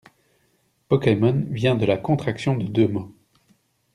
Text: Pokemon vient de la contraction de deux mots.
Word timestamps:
Pokemon 0.87 1.45
vient 1.51 1.75
de 1.75 1.85
la 1.85 1.95
contraction 1.95 2.57
de 2.57 2.65
deux 2.65 2.87
mots. 2.87 3.13